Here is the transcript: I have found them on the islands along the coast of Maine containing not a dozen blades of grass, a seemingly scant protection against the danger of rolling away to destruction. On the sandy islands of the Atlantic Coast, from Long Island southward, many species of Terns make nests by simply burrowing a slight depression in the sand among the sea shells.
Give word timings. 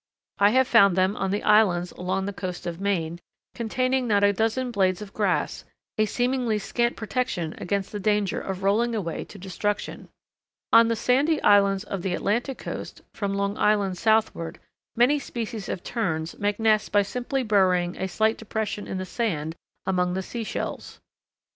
I 0.39 0.49
have 0.49 0.67
found 0.67 0.95
them 0.95 1.15
on 1.15 1.29
the 1.29 1.43
islands 1.43 1.91
along 1.91 2.25
the 2.25 2.33
coast 2.33 2.65
of 2.65 2.81
Maine 2.81 3.19
containing 3.53 4.07
not 4.07 4.23
a 4.23 4.33
dozen 4.33 4.71
blades 4.71 4.99
of 4.99 5.13
grass, 5.13 5.63
a 5.99 6.05
seemingly 6.07 6.57
scant 6.57 6.95
protection 6.95 7.53
against 7.59 7.91
the 7.91 7.99
danger 7.99 8.41
of 8.41 8.63
rolling 8.63 8.95
away 8.95 9.25
to 9.25 9.37
destruction. 9.37 10.09
On 10.73 10.87
the 10.87 10.95
sandy 10.95 11.39
islands 11.43 11.83
of 11.83 12.01
the 12.01 12.15
Atlantic 12.15 12.57
Coast, 12.57 13.03
from 13.13 13.35
Long 13.35 13.55
Island 13.59 13.95
southward, 13.95 14.57
many 14.95 15.19
species 15.19 15.69
of 15.69 15.83
Terns 15.83 16.35
make 16.39 16.59
nests 16.59 16.89
by 16.89 17.03
simply 17.03 17.43
burrowing 17.43 17.95
a 17.95 18.07
slight 18.07 18.39
depression 18.39 18.87
in 18.87 18.97
the 18.97 19.05
sand 19.05 19.55
among 19.85 20.15
the 20.15 20.23
sea 20.23 20.43
shells. 20.43 20.99